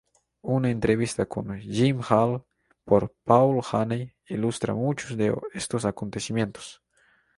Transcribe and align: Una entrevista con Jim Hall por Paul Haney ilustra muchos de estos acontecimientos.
Una 0.55 0.69
entrevista 0.71 1.27
con 1.27 1.59
Jim 1.61 2.01
Hall 2.09 2.41
por 2.85 3.13
Paul 3.23 3.61
Haney 3.71 4.15
ilustra 4.29 4.73
muchos 4.73 5.15
de 5.15 5.35
estos 5.53 5.85
acontecimientos. 5.85 6.81